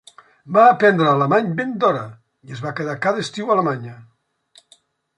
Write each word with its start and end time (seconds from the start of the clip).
Va 0.55 0.63
aprendre 0.69 1.09
alemany 1.11 1.51
ben 1.59 1.77
d'hora, 1.85 2.03
i 2.49 2.57
es 2.57 2.65
va 2.67 2.75
quedar 2.81 2.99
cada 3.07 3.25
estiu 3.27 3.53
a 3.55 3.59
Alemanya. 3.61 3.99